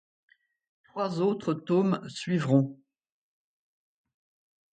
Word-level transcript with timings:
Trois 0.83 1.21
autres 1.21 1.53
tomes 1.53 2.01
suivront. 2.09 2.75